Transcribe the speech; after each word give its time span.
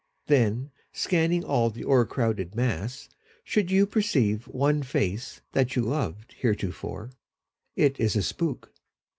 Then, 0.25 0.71
scanning 0.91 1.43
all 1.43 1.69
the 1.69 1.85
o'ercrowded 1.85 2.55
mass, 2.55 3.07
should 3.43 3.69
you 3.69 3.85
Perceive 3.85 4.47
one 4.47 4.81
face 4.81 5.41
that 5.51 5.75
you 5.75 5.83
loved 5.83 6.33
heretofore, 6.39 7.11
It 7.75 7.99
is 7.99 8.15
a 8.15 8.23
spook. 8.23 8.73